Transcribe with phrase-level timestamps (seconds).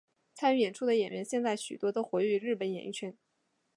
[0.33, 3.15] 参与演出的演员现在许多都活跃于日本演艺圈。